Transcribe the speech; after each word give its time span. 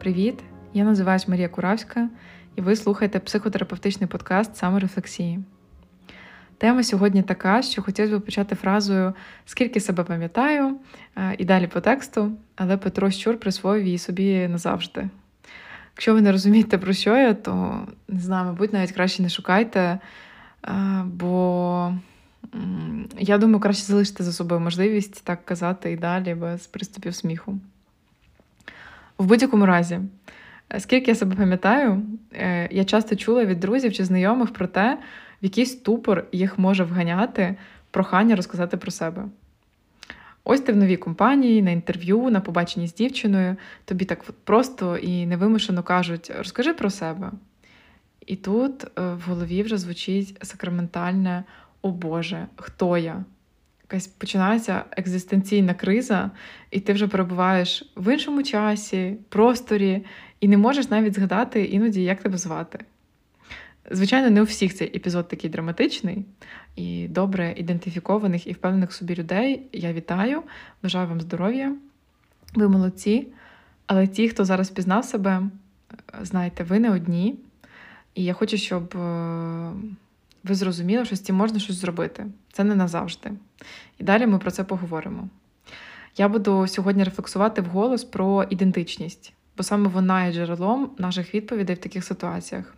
Привіт! 0.00 0.38
Я 0.74 0.84
називаюсь 0.84 1.28
Марія 1.28 1.48
Куравська, 1.48 2.08
і 2.56 2.60
ви 2.60 2.76
слухаєте 2.76 3.18
психотерапевтичний 3.18 4.08
подкаст 4.08 4.56
саморефлексії. 4.56 5.40
Тема 6.58 6.82
сьогодні 6.82 7.22
така, 7.22 7.62
що 7.62 7.82
хотілося 7.82 8.18
б 8.18 8.24
почати 8.24 8.54
фразою 8.54 9.14
Скільки 9.44 9.80
себе 9.80 10.04
пам'ятаю, 10.04 10.76
е, 11.16 11.34
і 11.38 11.44
далі 11.44 11.66
по 11.66 11.80
тексту, 11.80 12.32
але 12.56 12.76
Петро 12.76 13.10
Щур 13.10 13.36
присвоїв 13.36 13.86
її 13.86 13.98
собі 13.98 14.48
назавжди. 14.48 15.08
Якщо 15.94 16.14
ви 16.14 16.20
не 16.20 16.32
розумієте, 16.32 16.78
про 16.78 16.92
що 16.92 17.16
я, 17.16 17.34
то 17.34 17.80
не 18.08 18.20
знаю, 18.20 18.46
мабуть, 18.46 18.72
навіть 18.72 18.92
краще 18.92 19.22
не 19.22 19.28
шукайте, 19.28 19.80
е, 19.80 19.98
бо 21.06 21.94
я 23.18 23.38
думаю, 23.38 23.60
краще 23.60 23.82
залишити 23.82 24.24
за 24.24 24.32
собою 24.32 24.60
можливість 24.60 25.24
так 25.24 25.44
казати 25.44 25.92
і 25.92 25.96
далі 25.96 26.34
без 26.34 26.66
приступів 26.66 27.14
сміху. 27.14 27.58
В 29.20 29.26
будь-якому 29.26 29.66
разі, 29.66 30.00
скільки 30.78 31.10
я 31.10 31.14
себе 31.14 31.36
пам'ятаю, 31.36 32.02
е, 32.32 32.68
я 32.70 32.84
часто 32.84 33.16
чула 33.16 33.44
від 33.44 33.60
друзів 33.60 33.92
чи 33.92 34.04
знайомих 34.04 34.52
про 34.52 34.66
те, 34.66 34.98
в 35.42 35.44
який 35.44 35.66
ступор 35.66 36.24
їх 36.32 36.58
може 36.58 36.84
вганяти 36.84 37.56
прохання 37.90 38.36
розказати 38.36 38.76
про 38.76 38.90
себе. 38.90 39.24
Ось 40.44 40.60
ти 40.60 40.72
в 40.72 40.76
новій 40.76 40.96
компанії, 40.96 41.62
на 41.62 41.70
інтерв'ю, 41.70 42.30
на 42.30 42.40
побаченні 42.40 42.86
з 42.86 42.94
дівчиною, 42.94 43.56
тобі 43.84 44.04
так 44.04 44.22
просто 44.44 44.96
і 44.96 45.26
невимушено 45.26 45.82
кажуть, 45.82 46.32
розкажи 46.38 46.74
про 46.74 46.90
себе. 46.90 47.30
І 48.26 48.36
тут 48.36 48.84
е, 48.84 48.88
в 48.96 49.20
голові 49.20 49.62
вже 49.62 49.78
звучить 49.78 50.38
сакраментальне 50.42 51.44
О 51.82 51.90
Боже, 51.90 52.46
хто 52.56 52.96
я? 52.96 53.24
Якась 53.90 54.06
починається 54.06 54.84
екзистенційна 54.90 55.74
криза, 55.74 56.30
і 56.70 56.80
ти 56.80 56.92
вже 56.92 57.08
перебуваєш 57.08 57.92
в 57.96 58.12
іншому 58.12 58.42
часі, 58.42 59.16
просторі, 59.28 60.04
і 60.40 60.48
не 60.48 60.56
можеш 60.56 60.90
навіть 60.90 61.14
згадати 61.14 61.64
іноді, 61.64 62.02
як 62.02 62.22
тебе 62.22 62.38
звати. 62.38 62.78
Звичайно, 63.90 64.30
не 64.30 64.42
у 64.42 64.44
всіх 64.44 64.74
цей 64.74 64.96
епізод 64.96 65.28
такий 65.28 65.50
драматичний 65.50 66.24
і 66.76 67.08
добре 67.08 67.54
ідентифікованих 67.56 68.46
і 68.46 68.52
впевнених 68.52 68.92
собі 68.92 69.14
людей. 69.14 69.62
Я 69.72 69.92
вітаю, 69.92 70.42
бажаю 70.82 71.08
вам 71.08 71.20
здоров'я, 71.20 71.76
ви 72.54 72.68
молодці. 72.68 73.26
Але 73.86 74.06
ті, 74.06 74.28
хто 74.28 74.44
зараз 74.44 74.70
пізнав 74.70 75.04
себе, 75.04 75.42
знаєте, 76.22 76.64
ви 76.64 76.78
не 76.78 76.90
одні. 76.90 77.34
І 78.14 78.24
я 78.24 78.32
хочу, 78.32 78.56
щоб 78.56 78.96
е, 78.96 79.72
ви 80.44 80.54
зрозуміли, 80.54 81.04
що 81.04 81.16
з 81.16 81.20
цим 81.20 81.36
можна 81.36 81.58
щось 81.58 81.76
зробити. 81.76 82.26
Це 82.52 82.64
не 82.64 82.74
назавжди. 82.74 83.32
І 83.98 84.04
далі 84.04 84.26
ми 84.26 84.38
про 84.38 84.50
це 84.50 84.64
поговоримо. 84.64 85.28
Я 86.16 86.28
буду 86.28 86.66
сьогодні 86.66 87.04
рефлексувати 87.04 87.62
вголос 87.62 88.04
про 88.04 88.44
ідентичність, 88.50 89.32
бо 89.56 89.62
саме 89.62 89.88
вона 89.88 90.26
є 90.26 90.32
джерелом 90.32 90.90
наших 90.98 91.34
відповідей 91.34 91.76
в 91.76 91.78
таких 91.78 92.04
ситуаціях. 92.04 92.74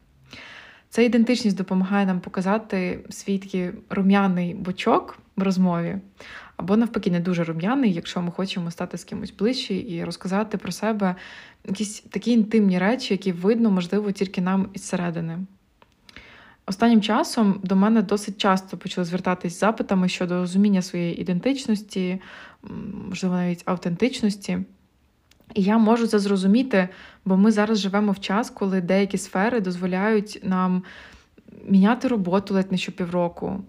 Ця 0.88 1.02
ідентичність 1.02 1.56
допомагає 1.56 2.06
нам 2.06 2.20
показати 2.20 3.04
свій 3.10 3.38
такий 3.38 3.70
рум'яний 3.90 4.54
бочок 4.54 5.18
в 5.36 5.42
розмові, 5.42 5.98
або, 6.56 6.76
навпаки, 6.76 7.10
не 7.10 7.20
дуже 7.20 7.44
рум'яний, 7.44 7.92
якщо 7.92 8.22
ми 8.22 8.30
хочемо 8.30 8.70
стати 8.70 8.98
з 8.98 9.04
кимось 9.04 9.30
ближче 9.30 9.74
і 9.74 10.04
розказати 10.04 10.58
про 10.58 10.72
себе 10.72 11.14
якісь 11.64 12.00
такі 12.00 12.30
інтимні 12.30 12.78
речі, 12.78 13.14
які 13.14 13.32
видно, 13.32 13.70
можливо, 13.70 14.12
тільки 14.12 14.40
нам 14.40 14.68
із 14.74 14.82
середини. 14.82 15.38
Останнім 16.66 17.02
часом 17.02 17.60
до 17.62 17.76
мене 17.76 18.02
досить 18.02 18.38
часто 18.38 18.76
почали 18.76 19.04
звертатись 19.04 19.60
запитами 19.60 20.08
щодо 20.08 20.34
розуміння 20.34 20.82
своєї 20.82 21.20
ідентичності, 21.20 22.20
можливо, 23.08 23.34
навіть 23.34 23.62
автентичності. 23.64 24.58
І 25.54 25.62
я 25.62 25.78
можу 25.78 26.06
це 26.06 26.18
зрозуміти, 26.18 26.88
бо 27.24 27.36
ми 27.36 27.50
зараз 27.50 27.78
живемо 27.78 28.12
в 28.12 28.20
час, 28.20 28.50
коли 28.50 28.80
деякі 28.80 29.18
сфери 29.18 29.60
дозволяють 29.60 30.40
нам 30.42 30.82
міняти 31.64 32.08
роботу 32.08 32.54
ледь 32.54 32.72
не 32.72 32.78
щопівроку. 32.78 33.64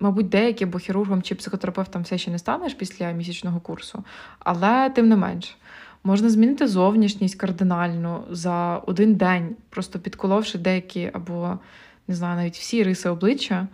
Мабуть, 0.00 0.28
деякі, 0.28 0.66
бо 0.66 0.78
хірургом 0.78 1.22
чи 1.22 1.34
психотерапевтом 1.34 2.02
все 2.02 2.18
ще 2.18 2.30
не 2.30 2.38
станеш 2.38 2.74
після 2.74 3.12
місячного 3.12 3.60
курсу, 3.60 4.04
але 4.38 4.90
тим 4.90 5.08
не 5.08 5.16
менш, 5.16 5.56
можна 6.04 6.30
змінити 6.30 6.68
зовнішність 6.68 7.34
кардинально 7.34 8.24
за 8.30 8.76
один 8.76 9.14
день, 9.14 9.56
просто 9.68 9.98
підколовши 9.98 10.58
деякі 10.58 11.10
або, 11.12 11.58
не 12.08 12.14
знаю, 12.14 12.36
навіть 12.36 12.56
всі 12.56 12.82
риси 12.82 13.08
обличчя. 13.08 13.68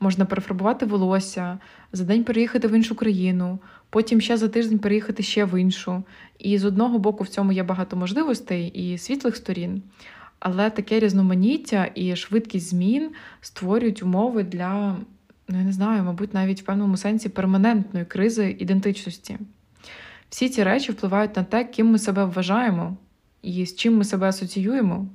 Можна 0.00 0.24
перефарбувати 0.24 0.86
волосся, 0.86 1.58
за 1.92 2.04
день 2.04 2.24
переїхати 2.24 2.68
в 2.68 2.72
іншу 2.72 2.94
країну, 2.94 3.58
потім 3.90 4.20
ще 4.20 4.36
за 4.36 4.48
тиждень 4.48 4.78
переїхати 4.78 5.22
ще 5.22 5.44
в 5.44 5.60
іншу. 5.60 6.02
І 6.38 6.58
з 6.58 6.64
одного 6.64 6.98
боку 6.98 7.24
в 7.24 7.28
цьому 7.28 7.52
є 7.52 7.62
багато 7.62 7.96
можливостей 7.96 8.68
і 8.68 8.98
світлих 8.98 9.36
сторін, 9.36 9.82
але 10.38 10.70
таке 10.70 11.00
різноманіття 11.00 11.90
і 11.94 12.16
швидкість 12.16 12.68
змін 12.70 13.10
створюють 13.40 14.02
умови 14.02 14.42
для, 14.42 14.96
ну 15.48 15.58
я 15.58 15.64
не 15.64 15.72
знаю, 15.72 16.02
мабуть, 16.02 16.34
навіть 16.34 16.62
в 16.62 16.64
певному 16.64 16.96
сенсі 16.96 17.28
перманентної 17.28 18.04
кризи 18.04 18.56
ідентичності. 18.58 19.38
Всі 20.32 20.48
ці 20.48 20.62
речі 20.62 20.92
впливають 20.92 21.36
на 21.36 21.44
те, 21.44 21.64
ким 21.64 21.86
ми 21.90 21.98
себе 21.98 22.24
вважаємо 22.24 22.96
і 23.42 23.66
з 23.66 23.76
чим 23.76 23.96
ми 23.96 24.04
себе 24.04 24.28
асоціюємо. 24.28 25.06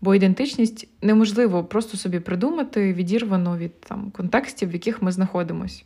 Бо 0.00 0.14
ідентичність 0.14 0.88
неможливо 1.02 1.64
просто 1.64 1.96
собі 1.96 2.20
придумати, 2.20 2.92
відірвано 2.92 3.58
від 3.58 3.80
там, 3.80 4.10
контекстів, 4.10 4.70
в 4.70 4.72
яких 4.72 5.02
ми 5.02 5.12
знаходимося. 5.12 5.82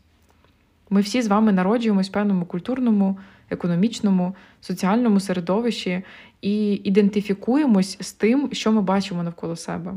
Ми 0.91 1.01
всі 1.01 1.23
з 1.23 1.27
вами 1.27 1.53
народжуємось 1.53 2.09
в 2.09 2.13
певному 2.13 2.47
культурному, 2.47 3.19
економічному, 3.51 4.35
соціальному 4.61 5.21
середовищі 5.21 6.03
і 6.43 6.73
ідентифікуємось 6.75 7.97
з 8.01 8.13
тим, 8.13 8.49
що 8.53 8.73
ми 8.73 8.83
бачимо 8.83 9.23
навколо 9.23 9.57
себе. 9.57 9.95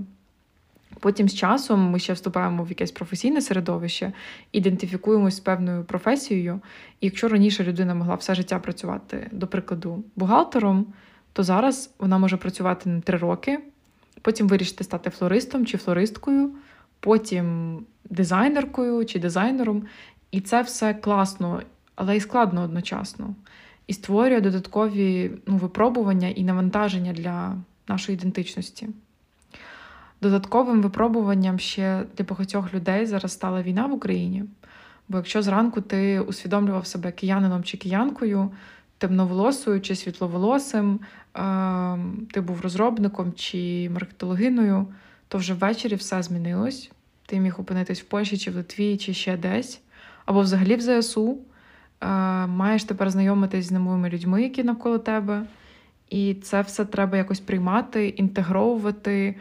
Потім 1.00 1.30
з 1.30 1.36
часом 1.36 1.80
ми 1.92 2.00
ще 2.00 2.14
вступаємо 2.14 2.64
в 2.64 2.70
якесь 2.70 2.92
професійне 2.92 3.42
середовище, 3.42 4.14
ідентифікуємось 4.52 5.36
з 5.36 5.40
певною 5.40 5.84
професією. 5.84 6.60
І 7.02 7.06
якщо 7.06 7.28
раніше 7.28 7.64
людина 7.64 7.96
могла 7.96 8.16
все 8.16 8.36
життя 8.36 8.60
працювати, 8.60 9.30
до 9.32 9.48
прикладу, 9.48 10.04
бухгалтером, 10.16 10.86
то 11.34 11.44
зараз 11.44 11.94
вона 12.00 12.18
може 12.18 12.38
працювати 12.38 12.90
на 12.90 13.02
три 13.02 13.18
роки, 13.18 13.60
потім 14.22 14.48
вирішити 14.48 14.84
стати 14.84 15.10
флористом 15.10 15.66
чи 15.66 15.78
флористкою, 15.78 16.52
потім 17.00 17.80
дизайнеркою 18.10 19.06
чи 19.06 19.20
дизайнером. 19.20 19.84
І 20.32 20.42
це 20.42 20.62
все 20.62 20.94
класно, 20.94 21.62
але 21.96 22.18
й 22.18 22.20
складно 22.20 22.62
одночасно. 22.62 23.36
І 23.88 23.94
створює 23.94 24.42
додаткові 24.42 25.32
ну, 25.48 25.58
випробування 25.58 26.28
і 26.28 26.44
навантаження 26.44 27.14
для 27.14 27.58
нашої 27.88 28.18
ідентичності. 28.18 28.90
Додатковим 30.26 30.82
випробуванням 30.82 31.60
ще 31.60 32.04
для 32.18 32.26
багатьох 32.26 32.74
людей 32.74 33.06
зараз 33.06 33.32
стала 33.32 33.62
війна 33.62 33.86
в 33.86 33.94
Україні. 33.94 34.44
Бо 35.10 35.18
якщо 35.18 35.42
зранку 35.42 35.82
ти 35.82 36.20
усвідомлював 36.20 36.88
себе 36.88 37.12
киянином 37.12 37.64
чи 37.64 37.78
киянкою, 37.78 38.52
темноволосою 38.98 39.82
чи 39.82 39.96
світловолосим, 39.96 41.00
ем, 41.34 42.28
ти 42.32 42.42
був 42.42 42.62
розробником 42.62 43.34
чи 43.34 43.90
маркетологиною, 43.94 44.88
то 45.28 45.38
вже 45.38 45.54
ввечері 45.54 45.96
все 45.96 46.24
змінилось. 46.24 46.92
Ти 47.26 47.40
міг 47.40 47.62
опинитись 47.62 48.02
в 48.02 48.06
Польщі 48.06 48.38
чи 48.38 48.52
в 48.52 48.56
Литві, 48.56 48.98
чи 48.98 49.14
ще 49.14 49.38
десь 49.38 49.82
або 50.26 50.42
взагалі 50.42 50.76
в 50.76 50.82
ЗСУ. 50.82 51.38
Е, 52.02 52.08
маєш 52.48 52.84
тепер 52.84 53.10
знайомитись 53.10 53.66
з 53.66 53.72
новими 53.72 54.10
людьми, 54.10 54.44
які 54.44 54.64
навколо 54.64 54.98
тебе. 54.98 55.44
І 56.10 56.34
це 56.34 56.62
все 56.62 56.86
треба 56.86 57.18
якось 57.18 57.40
приймати, 57.40 58.08
інтегровувати 58.08 59.36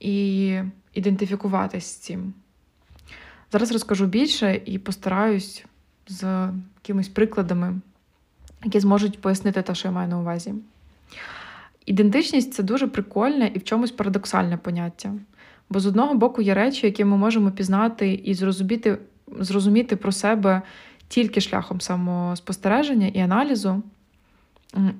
і 0.00 0.58
ідентифікуватись 0.94 1.84
з 1.84 1.94
цим. 1.94 2.34
Зараз 3.52 3.72
розкажу 3.72 4.06
більше 4.06 4.60
і 4.64 4.78
постараюсь 4.78 5.64
з 6.08 6.48
якимись 6.82 7.08
прикладами, 7.08 7.80
які 8.64 8.80
зможуть 8.80 9.20
пояснити 9.20 9.62
те, 9.62 9.74
що 9.74 9.88
я 9.88 9.92
маю 9.92 10.08
на 10.08 10.18
увазі. 10.18 10.54
Ідентичність 11.86 12.54
це 12.54 12.62
дуже 12.62 12.86
прикольне 12.86 13.50
і 13.54 13.58
в 13.58 13.64
чомусь 13.64 13.90
парадоксальне 13.90 14.56
поняття. 14.56 15.12
Бо 15.70 15.80
з 15.80 15.86
одного 15.86 16.14
боку 16.14 16.42
є 16.42 16.54
речі, 16.54 16.86
які 16.86 17.04
ми 17.04 17.16
можемо 17.16 17.50
пізнати 17.50 18.14
і 18.14 18.34
зрозуміти 18.34 18.98
зрозуміти 19.38 19.96
про 19.96 20.12
себе 20.12 20.62
тільки 21.08 21.40
шляхом 21.40 21.80
самоспостереження 21.80 23.06
і 23.06 23.18
аналізу, 23.18 23.82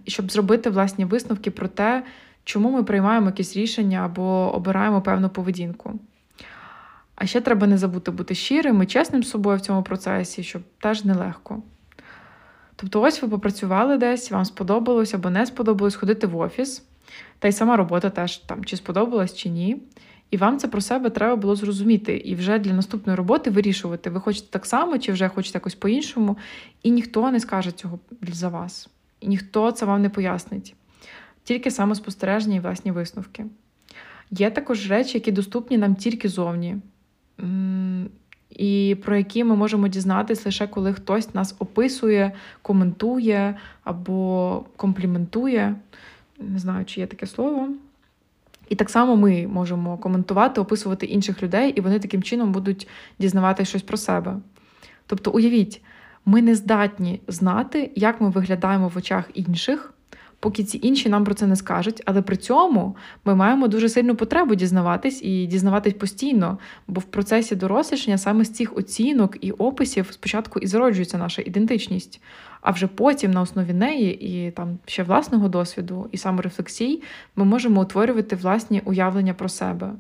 щоб 0.07 0.31
зробити 0.31 0.71
власні 0.71 1.05
висновки 1.05 1.51
про 1.51 1.69
те, 1.69 2.05
чому 2.45 2.71
ми 2.71 2.83
приймаємо 2.85 3.27
якісь 3.27 3.57
рішення 3.57 3.99
або 3.99 4.55
обираємо 4.55 5.03
певну 5.03 5.29
поведінку. 5.29 5.99
А 7.15 7.27
ще 7.27 7.41
треба 7.41 7.67
не 7.67 7.79
забути 7.79 8.11
бути 8.11 8.35
щирим 8.35 8.83
і 8.83 8.87
чесним 8.87 9.23
з 9.23 9.31
собою 9.31 9.59
в 9.59 9.61
цьому 9.61 9.83
процесі, 9.83 10.43
щоб 10.43 10.63
теж 10.79 11.05
нелегко. 11.05 11.63
Тобто, 12.77 13.03
ось 13.03 13.23
ви 13.23 13.29
попрацювали 13.29 13.97
десь, 13.97 14.31
вам 14.31 14.45
сподобалось 14.45 15.15
або 15.15 15.31
не 15.31 15.47
сподобалось 15.47 15.95
ходити 15.95 16.27
в 16.27 16.39
офіс, 16.39 16.85
та 17.39 17.49
й 17.49 17.53
сама 17.53 17.77
робота 17.77 18.11
теж 18.11 18.37
там, 18.37 18.65
чи 18.65 18.77
сподобалась, 18.77 19.35
чи 19.35 19.49
ні. 19.49 19.83
І 20.31 20.37
вам 20.37 20.59
це 20.59 20.69
про 20.69 20.81
себе 20.81 21.11
треба 21.11 21.37
було 21.37 21.57
зрозуміти 21.57 22.17
і 22.17 22.35
вже 22.35 22.59
для 22.59 22.73
наступної 22.73 23.17
роботи 23.17 23.51
вирішувати, 23.51 24.11
ви 24.11 24.21
хочете 24.21 24.47
так 24.51 24.67
само, 24.67 24.99
чи 24.99 25.13
вже 25.13 25.29
хочете 25.29 25.57
якось 25.57 25.75
по-іншому. 25.75 26.37
І 26.83 26.91
ніхто 26.91 27.31
не 27.31 27.41
скаже 27.41 27.73
цього 27.73 27.99
за 28.23 28.49
вас. 28.49 28.89
І 29.21 29.29
ніхто 29.29 29.73
це 29.73 29.87
вам 29.87 30.03
не 30.03 30.09
пояснить. 30.09 30.75
Тільки 31.51 31.71
самоспостереження 31.71 32.57
і 32.57 32.61
власні 32.61 32.91
висновки. 32.91 33.47
Є 34.31 34.51
також 34.51 34.91
речі, 34.91 35.19
які 35.19 35.33
доступні 35.33 35.79
нам 35.79 35.95
тільки 35.95 36.29
зовні, 36.29 36.77
і 38.51 38.97
про 39.05 39.17
які 39.17 39.45
ми 39.45 39.57
можемо 39.57 39.89
дізнатися 39.89 40.43
лише 40.45 40.67
коли 40.67 40.93
хтось 40.93 41.35
нас 41.35 41.55
описує, 41.59 42.33
коментує 42.63 43.57
або 43.85 44.65
компліментує. 44.77 45.77
Не 46.39 46.59
знаю, 46.59 46.85
чи 46.85 47.01
є 47.01 47.07
таке 47.07 47.27
слово. 47.27 47.69
І 48.69 48.75
так 48.75 48.91
само 48.91 49.17
ми 49.17 49.47
можемо 49.47 49.99
коментувати, 49.99 50.61
описувати 50.61 51.07
інших 51.07 51.43
людей, 51.43 51.71
і 51.71 51.81
вони 51.81 51.99
таким 51.99 52.23
чином 52.23 52.53
будуть 52.53 52.89
дізнавати 53.19 53.65
щось 53.65 53.83
про 53.83 53.97
себе. 53.97 54.37
Тобто, 55.07 55.31
уявіть, 55.31 55.83
ми 56.25 56.43
не 56.43 56.55
здатні 56.55 57.21
знати, 57.29 57.91
як 57.97 58.21
ми 58.21 58.31
виглядаємо 58.31 58.89
в 58.89 58.97
очах 58.97 59.31
інших, 59.35 59.95
поки 60.41 60.65
ці 60.65 60.81
інші 60.83 61.09
нам 61.09 61.25
про 61.25 61.35
це 61.35 61.47
не 61.47 61.57
скажуть. 61.57 62.03
Але 62.05 62.23
при 62.23 62.37
цьому 62.37 62.97
ми 63.25 63.35
маємо 63.35 63.69
дуже 63.69 63.89
сильну 63.89 64.17
потребу 64.17 64.55
дізнаватись 64.55 65.23
і 65.23 65.47
дізнаватись 65.47 65.95
постійно, 65.95 66.59
бо 66.89 67.01
в 67.01 67.05
процесі 67.05 67.57
дорослішання 67.57 68.19
саме 68.19 68.45
з 68.45 68.53
цих 68.53 68.77
оцінок 68.77 69.37
і 69.41 69.51
описів 69.51 70.07
спочатку 70.11 70.59
і 70.59 70.67
зароджується 70.67 71.19
наша 71.19 71.43
ідентичність, 71.43 72.23
а 72.61 72.71
вже 72.71 72.87
потім 72.87 73.31
на 73.31 73.41
основі 73.41 73.73
неї 73.73 74.27
і 74.29 74.51
там 74.51 74.79
ще 74.87 75.03
власного 75.03 75.49
досвіду 75.49 76.09
і 76.13 76.17
саморефлексій 76.17 77.03
ми 77.37 77.45
можемо 77.45 77.81
утворювати 77.81 78.37
власні 78.37 78.83
уявлення 78.85 79.35
про 79.35 79.49
себе. 79.49 79.93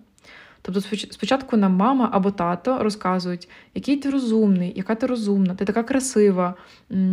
Тобто, 0.62 0.80
спочатку 1.10 1.56
нам 1.56 1.72
мама 1.72 2.08
або 2.12 2.30
тато 2.30 2.82
розказують, 2.82 3.48
який 3.74 3.96
ти 3.96 4.10
розумний, 4.10 4.72
яка 4.76 4.94
ти 4.94 5.06
розумна, 5.06 5.54
ти 5.54 5.64
така 5.64 5.82
красива, 5.82 6.54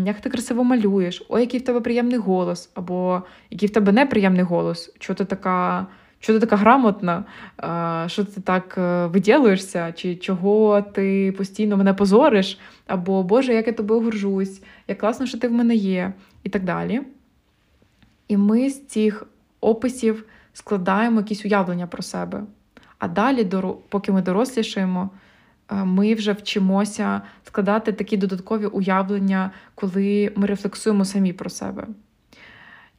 як 0.05 0.21
ти 0.21 0.29
красиво 0.29 0.63
малюєш, 0.63 1.25
о, 1.29 1.39
який 1.39 1.59
в 1.59 1.65
тебе 1.65 1.81
приємний 1.81 2.17
голос, 2.17 2.69
або 2.73 3.21
який 3.49 3.69
в 3.69 3.73
тебе 3.73 3.91
неприємний 3.91 4.44
голос, 4.44 4.94
що 4.99 5.13
ти 5.13 5.25
така. 5.25 5.88
Що 6.19 6.33
ти 6.33 6.39
така 6.39 6.55
грамотна, 6.55 7.25
що 8.07 8.23
ти 8.23 8.41
так 8.41 8.75
е, 8.77 9.05
виділуєшся, 9.05 9.91
чи 9.91 10.15
чого 10.15 10.81
ти 10.81 11.33
постійно 11.38 11.77
мене 11.77 11.94
позориш, 11.94 12.59
або 12.88 13.23
Боже, 13.23 13.53
як 13.53 13.67
я 13.67 13.73
тобою 13.73 14.01
горжусь, 14.01 14.61
як 14.88 14.97
класно, 14.97 15.25
що 15.25 15.38
ти 15.38 15.47
в 15.47 15.51
мене 15.51 15.75
є, 15.75 16.13
і 16.44 16.49
так 16.49 16.63
далі. 16.63 17.01
І 18.27 18.38
ми 18.38 18.69
з 18.69 18.85
цих 18.85 19.27
описів 19.61 20.25
складаємо 20.53 21.19
якісь 21.19 21.45
уявлення 21.45 21.88
про 21.88 22.03
себе. 22.03 22.44
А 22.99 23.07
далі, 23.07 23.49
поки 23.89 24.11
ми 24.11 24.21
дорослішаємо, 24.21 25.09
е, 25.71 25.75
ми 25.75 26.13
вже 26.13 26.31
вчимося 26.31 27.21
складати 27.44 27.91
такі 27.91 28.17
додаткові 28.17 28.65
уявлення, 28.65 29.51
коли 29.75 30.31
ми 30.35 30.47
рефлексуємо 30.47 31.05
самі 31.05 31.33
про 31.33 31.49
себе. 31.49 31.88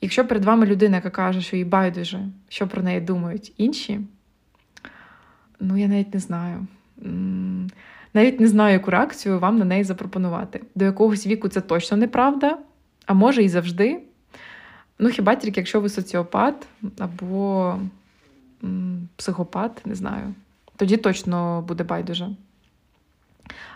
Якщо 0.00 0.26
перед 0.26 0.44
вами 0.44 0.66
людина, 0.66 0.96
яка 0.96 1.10
каже, 1.10 1.40
що 1.40 1.56
їй 1.56 1.64
байдуже, 1.64 2.20
що 2.48 2.68
про 2.68 2.82
неї 2.82 3.00
думають 3.00 3.52
інші, 3.56 4.00
ну 5.60 5.76
я 5.76 5.88
навіть 5.88 6.14
не 6.14 6.20
знаю. 6.20 6.66
Навіть 8.14 8.40
не 8.40 8.48
знаю, 8.48 8.72
яку 8.72 8.90
реакцію 8.90 9.38
вам 9.38 9.58
на 9.58 9.64
неї 9.64 9.84
запропонувати. 9.84 10.60
До 10.74 10.84
якогось 10.84 11.26
віку 11.26 11.48
це 11.48 11.60
точно 11.60 11.96
неправда, 11.96 12.58
а 13.06 13.14
може 13.14 13.42
і 13.42 13.48
завжди. 13.48 14.00
Ну, 14.98 15.08
хіба 15.08 15.34
тільки 15.34 15.60
якщо 15.60 15.80
ви 15.80 15.88
соціопат 15.88 16.66
або 16.98 17.74
психопат, 19.16 19.86
не 19.86 19.94
знаю. 19.94 20.34
Тоді 20.76 20.96
точно 20.96 21.64
буде 21.68 21.84
байдуже. 21.84 22.30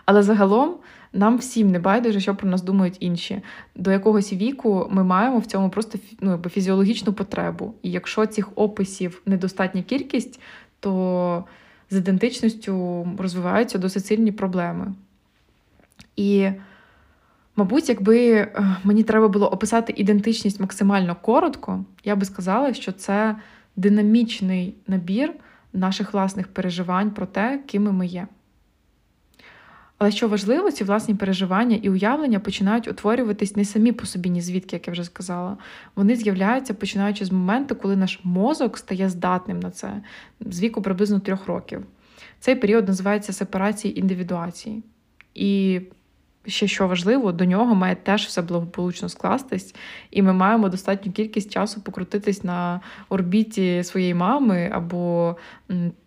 Але 0.05 0.23
загалом 0.23 0.75
нам 1.13 1.37
всім 1.37 1.71
не 1.71 1.79
байдуже, 1.79 2.19
що 2.19 2.35
про 2.35 2.49
нас 2.49 2.61
думають 2.61 2.97
інші. 2.99 3.41
До 3.75 3.91
якогось 3.91 4.33
віку 4.33 4.87
ми 4.91 5.03
маємо 5.03 5.39
в 5.39 5.45
цьому 5.45 5.69
просто 5.69 5.99
ну, 6.21 6.39
фізіологічну 6.49 7.13
потребу. 7.13 7.73
І 7.81 7.91
якщо 7.91 8.25
цих 8.25 8.49
описів 8.55 9.21
недостатня 9.25 9.81
кількість, 9.81 10.39
то 10.79 11.43
з 11.89 11.97
ідентичністю 11.97 13.07
розвиваються 13.19 13.77
досить 13.77 14.05
сильні 14.05 14.31
проблеми. 14.31 14.93
І, 16.15 16.49
мабуть, 17.55 17.89
якби 17.89 18.31
е, 18.31 18.77
мені 18.83 19.03
треба 19.03 19.27
було 19.27 19.47
описати 19.47 19.93
ідентичність 19.97 20.59
максимально 20.59 21.15
коротко, 21.21 21.85
я 22.03 22.15
би 22.15 22.25
сказала, 22.25 22.73
що 22.73 22.91
це 22.91 23.35
динамічний 23.75 24.75
набір 24.87 25.33
наших 25.73 26.13
власних 26.13 26.47
переживань 26.47 27.11
про 27.11 27.25
те, 27.25 27.63
ким 27.67 27.83
ми 27.83 28.07
є. 28.07 28.27
Але 29.97 30.11
що 30.11 30.27
важливо, 30.27 30.71
ці 30.71 30.83
власні 30.83 31.15
переживання 31.15 31.79
і 31.81 31.89
уявлення 31.89 32.39
починають 32.39 32.87
утворюватись 32.87 33.55
не 33.55 33.65
самі 33.65 33.91
по 33.91 34.05
собі, 34.05 34.29
ні 34.29 34.41
звідки, 34.41 34.75
як 34.75 34.87
я 34.87 34.93
вже 34.93 35.03
сказала. 35.03 35.57
Вони 35.95 36.15
з'являються 36.15 36.73
починаючи 36.73 37.25
з 37.25 37.31
моменту, 37.31 37.75
коли 37.75 37.95
наш 37.95 38.19
мозок 38.23 38.77
стає 38.77 39.09
здатним 39.09 39.59
на 39.59 39.71
це 39.71 40.01
з 40.39 40.61
віку 40.61 40.81
приблизно 40.81 41.19
трьох 41.19 41.47
років. 41.47 41.85
Цей 42.39 42.55
період 42.55 42.87
називається 42.87 43.33
сепарації 43.33 43.99
індивідуації. 43.99 44.83
І 45.35 45.81
ще 46.47 46.67
що 46.67 46.87
важливо, 46.87 47.31
до 47.31 47.45
нього 47.45 47.75
має 47.75 47.95
теж 47.95 48.25
все 48.25 48.41
благополучно 48.41 49.09
скластись, 49.09 49.75
і 50.11 50.21
ми 50.21 50.33
маємо 50.33 50.69
достатню 50.69 51.11
кількість 51.11 51.51
часу 51.51 51.81
покрутитись 51.81 52.43
на 52.43 52.81
орбіті 53.09 53.83
своєї 53.83 54.13
мами 54.13 54.69
або 54.73 55.35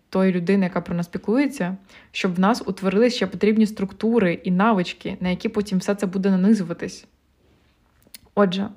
тої 0.09 0.33
людини, 0.33 0.63
яка 0.63 0.81
про 0.81 0.95
нас 0.95 1.07
піклується, 1.07 1.77
щоб 2.11 2.35
в 2.35 2.39
нас 2.39 2.63
утворилися 2.65 3.15
ще 3.15 3.27
потрібні 3.27 3.67
структури 3.67 4.33
і 4.33 4.51
навички, 4.51 5.17
на 5.19 5.29
які 5.29 5.49
потім 5.49 5.77
все 5.79 5.95
це 5.95 6.05
буде 6.05 6.31
нанизуватись. 6.31 7.05
Отже, 8.35 8.69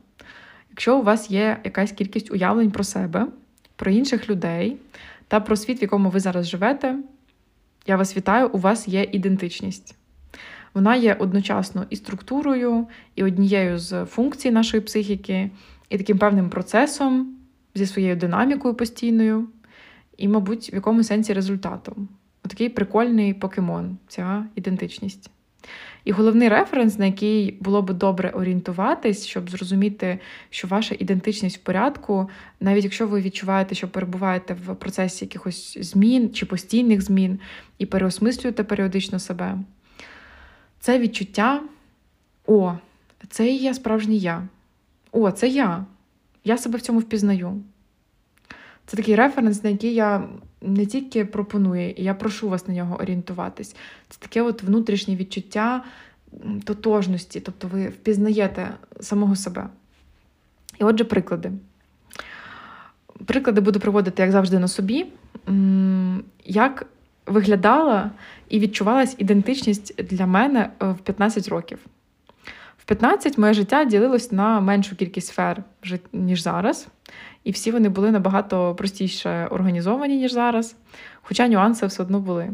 якщо 0.71 0.99
у 0.99 1.03
вас 1.03 1.31
є 1.31 1.61
якась 1.65 1.93
кількість 1.93 2.31
уявлень 2.31 2.71
про 2.71 2.85
себе, 2.85 3.27
про 3.77 3.91
інших 3.91 4.31
людей 4.31 4.77
та 5.29 5.41
про 5.41 5.57
світ, 5.57 5.81
в 5.81 5.83
якому 5.83 6.11
ви 6.11 6.21
зараз 6.21 6.49
живете, 6.49 6.97
я 7.87 7.97
вас 7.97 8.17
вітаю, 8.17 8.49
у 8.49 8.59
вас 8.59 8.89
є 8.89 9.09
ідентичність. 9.12 10.00
Вона 10.75 10.96
є 10.96 11.14
одночасно 11.14 11.87
і 11.90 11.96
структурою, 11.96 12.87
і 13.14 13.25
однією 13.25 13.78
з 13.78 14.05
функцій 14.05 14.50
нашої 14.50 14.81
психіки, 14.81 15.50
і 15.88 15.99
таким 15.99 16.19
певним 16.19 16.50
процесом 16.50 17.37
зі 17.75 17.87
своєю 17.87 18.17
динамікою 18.17 18.75
постійною, 18.75 19.49
і, 20.17 20.28
мабуть, 20.28 20.72
в 20.72 20.75
якому 20.75 21.05
сенсі 21.05 21.32
результатом. 21.32 22.08
Отакий 22.44 22.69
прикольний 22.69 23.34
покемон, 23.34 23.96
ця 24.08 24.46
ідентичність. 24.55 25.31
І 26.05 26.12
головний 26.12 26.49
референс, 26.49 26.99
на 26.99 27.06
який 27.06 27.58
було 27.61 27.82
б 27.82 27.93
добре 27.93 28.31
орієнтуватись, 28.31 29.26
щоб 29.26 29.50
зрозуміти, 29.50 30.18
що 30.50 30.68
ваша 30.68 30.97
ідентичність 30.99 31.56
в 31.56 31.61
порядку, 31.61 32.28
навіть 32.61 32.85
якщо 32.85 33.06
ви 33.06 33.21
відчуваєте, 33.21 33.75
що 33.75 33.88
перебуваєте 33.88 34.56
в 34.66 34.75
процесі 34.75 35.25
якихось 35.25 35.78
змін 35.80 36.30
чи 36.33 36.47
постійних 36.47 37.02
змін 37.02 37.38
і 37.78 37.87
переосмислюєте 37.87 38.64
періодично 38.64 39.18
себе, 39.18 39.59
це 40.80 40.99
відчуття: 40.99 41.62
о, 42.46 42.75
це 43.28 43.49
і 43.49 43.56
є 43.56 43.75
справжній 43.75 44.18
я. 44.18 44.49
О, 45.12 45.30
це 45.30 45.49
я. 45.49 45.87
Я 46.44 46.58
себе 46.58 46.78
в 46.78 46.80
цьому 46.80 46.99
впізнаю. 46.99 47.62
Це 48.87 48.96
такий 48.96 49.14
референс, 49.14 49.64
на 49.64 49.70
який 49.70 49.94
я 49.94 50.28
не 50.60 50.87
тільки 50.87 51.25
пропоную, 51.25 51.94
я 51.96 52.14
прошу 52.14 52.49
вас 52.49 52.68
на 52.68 52.75
нього 52.75 53.00
орієнтуватись. 53.00 53.76
Це 54.08 54.18
таке 54.18 54.42
от 54.42 54.62
внутрішнє 54.62 55.16
відчуття 55.16 55.84
тотожності, 56.64 57.40
тобто 57.40 57.68
ви 57.68 57.88
впізнаєте 57.88 58.75
самого 59.00 59.37
себе. 59.37 59.68
І 60.78 60.84
отже, 60.84 61.04
приклади. 61.04 61.52
Приклади 63.26 63.60
буду 63.60 63.80
проводити, 63.80 64.22
як 64.22 64.32
завжди, 64.32 64.58
на 64.58 64.68
собі. 64.68 65.06
Як 66.44 66.87
виглядала 67.27 68.11
і 68.49 68.59
відчувалась 68.59 69.15
ідентичність 69.19 70.03
для 70.05 70.27
мене 70.27 70.71
е, 70.83 70.87
в 70.87 70.99
15 70.99 71.49
років. 71.49 71.79
В 72.79 72.85
15 72.85 73.39
моє 73.39 73.55
життя 73.55 73.85
ділилось 73.85 74.33
на 74.33 74.61
меншу 74.61 74.97
кількість 74.97 75.27
сфер, 75.27 75.62
ніж 76.12 76.43
зараз. 76.43 76.89
І 77.45 77.50
всі 77.50 77.71
вони 77.71 77.89
були 77.89 78.11
набагато 78.11 78.75
простіше 78.75 79.47
організовані, 79.50 80.17
ніж 80.17 80.33
зараз. 80.33 80.77
Хоча 81.23 81.49
нюанси 81.49 81.87
все 81.87 82.03
одно 82.03 82.21
були. 82.21 82.50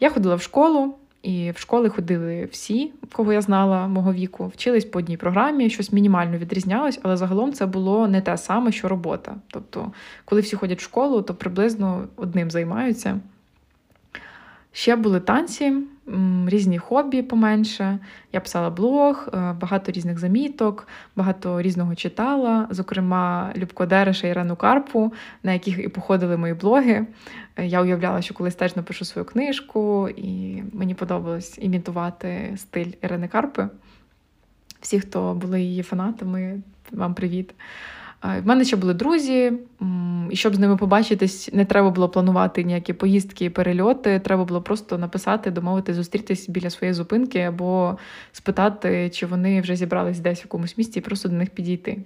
Я 0.00 0.10
ходила 0.10 0.34
в 0.34 0.42
школу, 0.42 0.94
і 1.22 1.50
в 1.50 1.58
школи 1.58 1.88
ходили 1.88 2.44
всі, 2.44 2.92
кого 3.12 3.32
я 3.32 3.40
знала 3.40 3.86
мого 3.86 4.12
віку, 4.12 4.46
вчились 4.46 4.84
по 4.84 4.98
одній 4.98 5.16
програмі, 5.16 5.70
щось 5.70 5.92
мінімально 5.92 6.38
відрізнялось, 6.38 7.00
але 7.02 7.16
загалом 7.16 7.52
це 7.52 7.66
було 7.66 8.08
не 8.08 8.20
те 8.20 8.36
саме, 8.36 8.72
що 8.72 8.88
робота. 8.88 9.34
Тобто, 9.46 9.92
коли 10.24 10.40
всі 10.40 10.56
ходять 10.56 10.78
в 10.78 10.84
школу, 10.84 11.22
то 11.22 11.34
приблизно 11.34 12.08
одним 12.16 12.50
займаються. 12.50 13.20
Ще 14.76 14.96
були 14.96 15.20
танці, 15.20 15.72
різні 16.46 16.78
хобі 16.78 17.22
поменше. 17.22 17.98
Я 18.32 18.40
писала 18.40 18.70
блог, 18.70 19.28
е, 19.28 19.52
багато 19.60 19.92
різних 19.92 20.18
заміток, 20.18 20.88
багато 21.16 21.62
різного 21.62 21.94
читала, 21.94 22.68
зокрема, 22.70 23.52
Любко 23.56 23.86
Дереша 23.86 24.26
і 24.26 24.30
Ірену 24.30 24.56
Карпу, 24.56 25.12
на 25.42 25.52
яких 25.52 25.78
і 25.78 25.88
походили 25.88 26.36
мої 26.36 26.54
блоги. 26.54 27.06
Е, 27.56 27.66
я 27.66 27.82
уявляла, 27.82 28.22
що 28.22 28.34
колись 28.34 28.54
теж 28.54 28.76
напишу 28.76 29.04
свою 29.04 29.24
книжку, 29.24 30.08
і 30.08 30.62
мені 30.72 30.94
подобалось 30.94 31.58
імітувати 31.58 32.52
стиль 32.56 32.92
Ірени 33.02 33.28
Карпи. 33.28 33.68
Всі, 34.80 35.00
хто 35.00 35.34
були 35.34 35.60
її 35.60 35.82
фанатами, 35.82 36.60
вам 36.92 37.14
привіт. 37.14 37.54
В 38.22 38.42
мене 38.46 38.64
ще 38.64 38.76
були 38.76 38.94
друзі, 38.94 39.52
і 40.30 40.36
щоб 40.36 40.54
з 40.54 40.58
ними 40.58 40.76
побачитись, 40.76 41.50
не 41.52 41.64
треба 41.64 41.90
було 41.90 42.08
планувати 42.08 42.64
ніякі 42.64 42.92
поїздки, 42.92 43.50
перельоти. 43.50 44.20
Треба 44.20 44.44
було 44.44 44.62
просто 44.62 44.98
написати, 44.98 45.50
домовити, 45.50 45.94
зустрітись 45.94 46.48
біля 46.48 46.70
своєї 46.70 46.94
зупинки 46.94 47.40
або 47.40 47.98
спитати, 48.32 49.10
чи 49.10 49.26
вони 49.26 49.60
вже 49.60 49.76
зібрались 49.76 50.20
десь 50.20 50.40
в 50.40 50.42
якомусь 50.44 50.78
місці, 50.78 50.98
і 50.98 51.02
просто 51.02 51.28
до 51.28 51.34
них 51.34 51.50
підійти. 51.50 51.98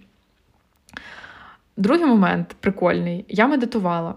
Другий 1.76 2.06
момент 2.06 2.56
прикольний: 2.60 3.24
я 3.28 3.46
медитувала. 3.46 4.14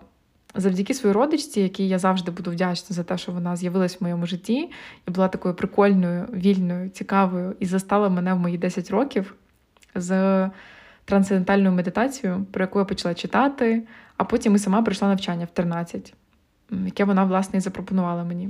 Завдяки 0.55 0.93
своїй 0.93 1.13
родичці, 1.13 1.61
якій 1.61 1.87
я 1.87 1.99
завжди 1.99 2.31
буду 2.31 2.51
вдячна 2.51 2.95
за 2.95 3.03
те, 3.03 3.17
що 3.17 3.31
вона 3.31 3.55
з'явилась 3.55 4.01
в 4.01 4.03
моєму 4.03 4.25
житті 4.25 4.71
і 5.07 5.11
була 5.11 5.27
такою 5.27 5.53
прикольною, 5.53 6.25
вільною, 6.33 6.89
цікавою 6.89 7.55
і 7.59 7.65
застала 7.65 8.09
мене 8.09 8.33
в 8.33 8.39
мої 8.39 8.57
10 8.57 8.91
років 8.91 9.35
з 9.95 10.49
трансцендентальною 11.05 11.75
медитацією, 11.75 12.45
про 12.51 12.63
яку 12.63 12.79
я 12.79 12.85
почала 12.85 13.13
читати, 13.13 13.83
а 14.17 14.23
потім 14.23 14.55
і 14.55 14.59
сама 14.59 14.81
пройшла 14.81 15.07
навчання 15.07 15.45
в 15.45 15.53
13, 15.53 16.13
яке 16.85 17.03
вона, 17.03 17.23
власне, 17.23 17.57
і 17.57 17.61
запропонувала 17.61 18.23
мені. 18.23 18.49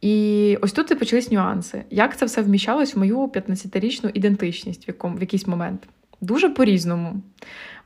І 0.00 0.58
ось 0.62 0.72
тут 0.72 0.90
і 0.90 0.94
почались 0.94 1.30
нюанси. 1.30 1.84
Як 1.90 2.16
це 2.16 2.26
все 2.26 2.42
вміщалось 2.42 2.94
в 2.94 2.98
мою 2.98 3.26
15-річну 3.26 4.10
ідентичність 4.14 4.86
в, 4.86 4.88
якому, 4.88 5.16
в 5.16 5.20
якийсь 5.20 5.46
момент? 5.46 5.88
Дуже 6.20 6.50
по-різному. 6.50 7.22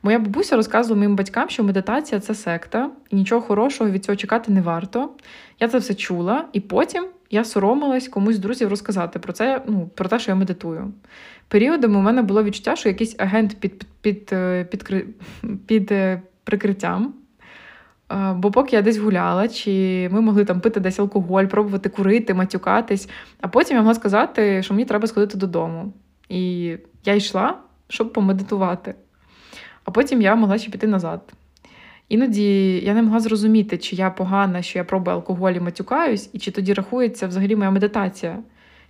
Моя 0.03 0.19
бабуся 0.19 0.55
розказувала 0.55 0.97
моїм 0.97 1.15
батькам, 1.15 1.49
що 1.49 1.63
медитація 1.63 2.21
це 2.21 2.35
секта, 2.35 2.89
і 3.09 3.15
нічого 3.15 3.41
хорошого 3.41 3.89
від 3.89 4.05
цього 4.05 4.15
чекати 4.15 4.51
не 4.51 4.61
варто. 4.61 5.09
Я 5.59 5.67
це 5.67 5.77
все 5.77 5.93
чула, 5.93 6.45
і 6.53 6.59
потім 6.59 7.05
я 7.31 7.43
соромилась 7.43 8.07
комусь 8.07 8.35
з 8.35 8.39
друзів 8.39 8.69
розказати 8.69 9.19
про 9.19 9.33
це, 9.33 9.61
ну, 9.67 9.89
про 9.95 10.09
те, 10.09 10.19
що 10.19 10.31
я 10.31 10.35
медитую. 10.35 10.93
Періодами 11.47 11.99
у 11.99 12.01
мене 12.01 12.21
було 12.21 12.43
відчуття, 12.43 12.75
що 12.75 12.89
якийсь 12.89 13.15
агент 13.17 13.59
під, 13.59 13.85
під, 14.01 14.25
під, 14.25 14.29
е, 14.33 14.63
під, 14.63 15.05
під 15.67 15.91
е, 15.91 16.21
прикриттям. 16.43 17.13
Е, 18.11 18.33
бо 18.33 18.51
поки 18.51 18.75
я 18.75 18.81
десь 18.81 18.97
гуляла, 18.97 19.47
чи 19.47 20.09
ми 20.11 20.21
могли 20.21 20.45
там 20.45 20.61
пити 20.61 20.79
десь 20.79 20.99
алкоголь, 20.99 21.45
пробувати 21.45 21.89
курити, 21.89 22.33
матюкатись, 22.33 23.09
а 23.41 23.47
потім 23.47 23.75
я 23.75 23.81
могла 23.81 23.93
сказати, 23.93 24.63
що 24.63 24.73
мені 24.73 24.85
треба 24.85 25.07
сходити 25.07 25.37
додому. 25.37 25.93
І 26.29 26.75
я 27.05 27.13
йшла, 27.13 27.57
щоб 27.87 28.13
помедитувати. 28.13 28.95
А 29.85 29.91
потім 29.91 30.21
я 30.21 30.35
могла 30.35 30.57
ще 30.57 30.71
піти 30.71 30.87
назад. 30.87 31.33
Іноді 32.11 32.79
я 32.79 32.93
не 32.93 33.01
могла 33.01 33.19
зрозуміти, 33.19 33.77
чи 33.77 33.95
я 33.95 34.09
погана, 34.09 34.61
що 34.61 34.79
я 34.79 34.85
пробую 34.85 35.15
алкоголь 35.15 35.51
і 35.51 35.59
матюкаюсь, 35.59 36.29
і 36.33 36.39
чи 36.39 36.51
тоді 36.51 36.73
рахується 36.73 37.27
взагалі 37.27 37.55
моя 37.55 37.71
медитація, 37.71 38.39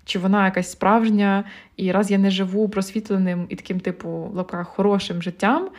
чи 0.05 0.19
вона 0.19 0.45
якась 0.45 0.71
справжня, 0.71 1.43
і 1.77 1.91
раз 1.91 2.11
я 2.11 2.17
не 2.17 2.31
живу 2.31 2.69
просвітленим 2.69 3.45
і 3.49 3.55
таким, 3.55 3.79
типу, 3.79 4.09
в 4.09 4.35
лапках 4.35 4.67
хорошим 4.67 5.21
життям, 5.21 5.69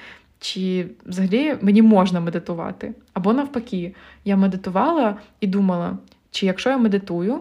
чи 0.40 0.86
взагалі 1.06 1.56
мені 1.60 1.82
можна 1.82 2.20
медитувати. 2.20 2.94
Або 3.12 3.32
навпаки, 3.32 3.94
я 4.24 4.36
медитувала 4.36 5.16
і 5.40 5.46
думала, 5.46 5.98
чи 6.30 6.46
якщо 6.46 6.70
я 6.70 6.78
медитую, 6.78 7.40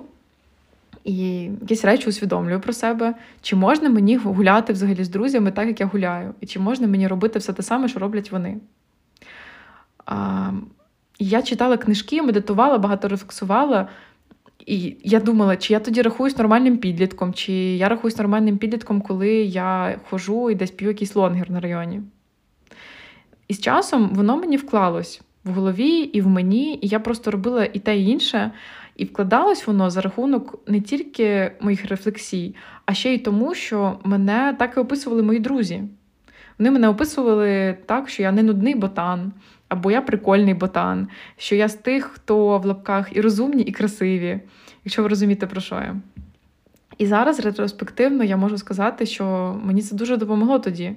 і 1.04 1.42
якісь 1.42 1.86
речі 1.86 2.10
усвідомлюю 2.10 2.60
про 2.60 2.74
себе, 2.74 3.16
чи 3.42 3.56
можна 3.56 3.90
мені 3.90 4.18
гуляти 4.18 4.74
взагалі 4.74 5.04
з 5.04 5.10
друзями 5.10 5.52
так, 5.52 5.68
як 5.68 5.80
я 5.80 5.86
гуляю, 5.86 6.34
і 6.42 6.46
чи 6.46 6.60
можна 6.60 6.88
мені 6.88 7.08
робити 7.08 7.40
все 7.40 7.54
те 7.54 7.64
саме, 7.64 7.88
що 7.88 8.00
роблять 8.00 8.32
вони. 8.32 8.58
Я 11.20 11.42
читала 11.42 11.78
книжки, 11.78 12.22
медитувала, 12.22 12.78
багато 12.78 13.08
рефлексувала. 13.08 13.88
І 14.66 14.96
я 15.04 15.20
думала, 15.20 15.58
чи 15.58 15.74
я 15.74 15.80
тоді 15.80 16.02
рахуюсь 16.02 16.38
нормальним 16.38 16.78
підлітком, 16.78 17.34
чи 17.34 17.54
я 17.54 17.90
рахуюсь 17.90 18.18
нормальним 18.18 18.58
підлітком, 18.58 19.02
коли 19.02 19.30
я 19.34 20.00
хожу 20.10 20.50
і 20.50 20.56
десь 20.56 20.72
п'ю 20.72 20.88
якийсь 20.88 21.16
лонгер 21.16 21.52
на 21.52 21.60
районі. 21.60 22.02
І 23.48 23.54
з 23.54 23.60
часом 23.60 24.10
воно 24.10 24.38
мені 24.38 24.58
вклалось 24.58 25.22
в 25.44 25.52
голові 25.52 25.90
і 25.90 26.22
в 26.22 26.28
мені, 26.28 26.80
і 26.82 26.88
я 26.88 27.00
просто 27.00 27.32
робила 27.32 27.66
і 27.66 27.80
те, 27.80 27.98
і 27.98 28.08
інше. 28.08 28.52
І 28.96 29.06
вкладалось 29.06 29.68
воно 29.68 29.90
за 29.90 30.02
рахунок 30.02 30.60
не 30.68 30.82
тільки 30.82 31.52
моїх 31.62 31.86
рефлексій, 31.86 32.56
а 32.86 32.94
ще 32.94 33.14
й 33.14 33.18
тому, 33.18 33.56
що 33.56 34.00
мене 34.04 34.56
так 34.60 34.74
і 34.78 34.80
описували 34.80 35.24
мої 35.24 35.40
друзі. 35.40 35.84
Вони 36.60 36.72
мене 36.72 36.88
описували 36.88 37.78
так, 37.86 38.10
що 38.10 38.24
я 38.24 38.32
не 38.32 38.44
нудний 38.44 38.76
ботан, 38.76 39.32
або 39.72 39.92
я 39.92 40.02
прикольний 40.02 40.54
ботан, 40.54 41.08
що 41.38 41.56
я 41.56 41.68
з 41.68 41.76
тих, 41.76 42.06
хто 42.06 42.58
в 42.58 42.66
лапках 42.66 43.16
і 43.16 43.22
розумні, 43.22 43.64
і 43.64 43.72
красиві, 43.72 44.40
якщо 44.86 45.04
ви 45.04 45.08
розумієте, 45.08 45.48
про 45.48 45.62
що 45.62 45.76
я. 45.76 45.96
І 46.98 47.06
зараз 47.06 47.40
ретроспективно 47.40 48.24
я 48.24 48.38
можу 48.38 48.58
сказати, 48.58 49.06
що 49.06 49.56
мені 49.64 49.82
це 49.82 49.96
дуже 49.96 50.18
допомогло 50.18 50.60
тоді. 50.60 50.92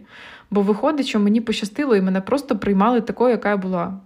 Бо 0.51 0.63
виходить, 0.63 1.07
що 1.07 1.21
мені 1.21 1.41
пощастило, 1.41 1.97
і 1.97 2.03
мене 2.03 2.21
просто 2.21 2.59
приймали 2.59 3.01
такою, 3.01 3.31
яка 3.31 3.49
я 3.49 3.57
була. 3.57 4.01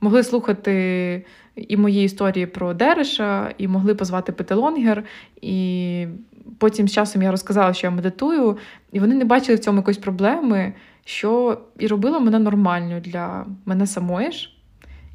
Могли 0.00 0.22
слухати 0.22 1.24
і 1.56 1.76
мої 1.76 2.04
історії 2.04 2.46
про 2.46 2.74
Дереша, 2.74 3.54
і 3.58 3.68
могли 3.68 3.94
позвати 3.94 4.32
Петелонгер. 4.32 5.04
І 5.42 6.06
потім 6.58 6.88
з 6.88 6.92
часом 6.92 7.22
я 7.22 7.30
розказала, 7.30 7.74
що 7.74 7.86
я 7.86 7.90
медитую, 7.90 8.58
і 8.92 9.00
вони 9.00 9.14
не 9.14 9.24
бачили 9.24 9.56
в 9.56 9.58
цьому 9.58 9.78
якоїсь 9.78 9.98
проблеми, 9.98 10.72
що 11.04 11.60
і 11.78 11.86
робило 11.86 12.20
мене 12.20 12.38
нормальною 12.38 13.00
для 13.00 13.46
мене 13.66 13.86
самої 13.86 14.32
ж. 14.32 14.50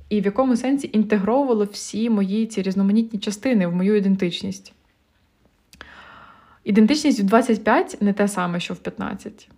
І 0.09 0.21
в 0.21 0.25
якому 0.25 0.55
сенсі 0.55 0.89
інтегровувало 0.93 1.63
всі 1.71 2.09
мої 2.09 2.45
ці 2.45 2.61
різноманітні 2.61 3.19
частини 3.19 3.67
в 3.67 3.75
мою 3.75 3.95
ідентичність. 3.95 4.73
Ідентичність 6.63 7.19
в 7.19 7.23
25 7.23 7.97
не 8.01 8.13
те 8.13 8.27
саме, 8.27 8.59
що 8.59 8.73
в 8.73 8.77
15. 8.77 9.49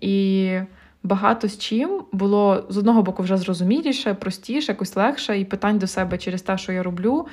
І 0.00 0.58
багато 1.02 1.48
з 1.48 1.58
чим 1.58 2.02
було 2.12 2.66
з 2.68 2.76
одного 2.76 3.02
боку 3.02 3.22
вже 3.22 3.36
зрозуміліше, 3.36 4.14
простіше, 4.14 4.72
якось 4.72 4.96
легше, 4.96 5.40
і 5.40 5.44
питань 5.44 5.78
до 5.78 5.86
себе 5.86 6.18
через 6.18 6.42
те, 6.42 6.58
що 6.58 6.72
я 6.72 6.82
роблю. 6.82 7.26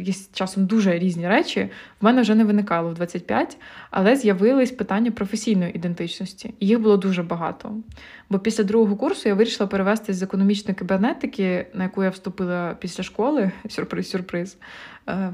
Е, 0.00 0.02
Якісь 0.02 0.30
часом 0.32 0.66
дуже 0.66 0.98
різні 0.98 1.28
речі, 1.28 1.70
в 2.00 2.04
мене 2.04 2.22
вже 2.22 2.34
не 2.34 2.44
виникало 2.44 2.90
в 2.90 2.94
25, 2.94 3.56
але 3.90 4.16
з'явились 4.16 4.70
питання 4.70 5.10
професійної 5.10 5.76
ідентичності. 5.76 6.54
І 6.60 6.66
їх 6.66 6.80
було 6.80 6.96
дуже 6.96 7.22
багато. 7.22 7.76
Бо 8.30 8.38
після 8.38 8.64
другого 8.64 8.96
курсу 8.96 9.28
я 9.28 9.34
вирішила 9.34 9.66
перевестись 9.66 10.16
з 10.16 10.22
економічної 10.22 10.74
кібернетики, 10.74 11.66
на 11.74 11.82
яку 11.82 12.04
я 12.04 12.10
вступила 12.10 12.76
після 12.80 13.02
школи. 13.04 13.50
Сюрприз-сюрприз. 13.68 14.56
Е, 15.08 15.32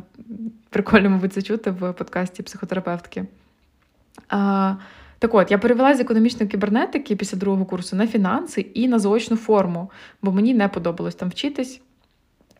прикольно, 0.70 1.10
мабуть, 1.10 1.32
це 1.32 1.42
чути 1.42 1.70
в 1.70 1.92
подкасті 1.92 2.42
психотерапевтки. 2.42 3.24
Так 5.18 5.34
от, 5.34 5.50
я 5.50 5.58
перевела 5.58 5.94
з 5.94 6.00
економічної 6.00 6.48
кібернетики 6.48 7.16
після 7.16 7.38
другого 7.38 7.64
курсу 7.64 7.96
на 7.96 8.06
фінанси 8.06 8.60
і 8.60 8.88
на 8.88 8.98
заочну 8.98 9.36
форму, 9.36 9.90
бо 10.22 10.32
мені 10.32 10.54
не 10.54 10.68
подобалось 10.68 11.14
там 11.14 11.28
вчитись. 11.28 11.80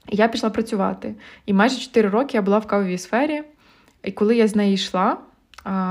Я 0.09 0.29
пішла 0.29 0.51
працювати. 0.51 1.15
І 1.47 1.53
майже 1.53 1.81
4 1.81 2.09
роки 2.09 2.37
я 2.37 2.43
була 2.43 2.59
в 2.59 2.67
кавовій 2.67 2.99
сфері. 2.99 3.43
І 4.05 4.13
коли 4.13 4.37
я 4.37 4.49
з 4.49 4.57
неї 4.57 4.75
йшла, 4.75 5.17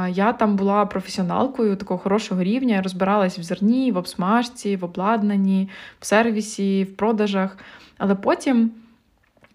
я 0.10 0.34
там 0.34 0.56
була 0.56 0.86
професіоналкою 0.86 1.75
такого 1.75 2.00
хорошого 2.00 2.44
рівня, 2.44 2.75
я 2.75 2.82
розбиралась 2.82 3.39
в 3.39 3.44
зерні, 3.44 3.92
в 3.92 3.98
обсмажці, 3.98 4.75
в 4.75 4.84
обладнанні, 4.84 5.70
в 6.00 6.06
сервісі, 6.06 6.84
в 6.84 6.96
продажах. 6.96 7.58
Але 7.98 8.16
потім, 8.16 8.72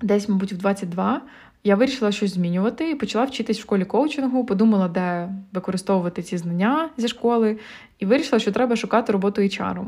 десь, 0.01 0.29
мабуть, 0.29 0.53
в 0.53 0.57
22, 0.57 1.21
я 1.65 1.77
вирішила 1.77 2.13
щось 2.13 2.35
змінювати 2.35 2.91
і 2.91 2.95
почала 2.95 3.25
вчитись 3.25 3.59
в 3.59 3.63
школі 3.63 3.85
коучингу, 3.85 4.45
подумала, 4.45 4.89
де 4.89 5.29
використовувати 5.53 6.23
ці 6.23 6.37
знання 6.37 6.91
зі 6.97 7.09
школи, 7.09 7.59
і 7.99 8.07
вирішила, 8.07 8.41
що 8.41 8.53
треба 8.53 8.77
шукати 8.77 9.13
роботу 9.13 9.43
HR. 9.43 9.85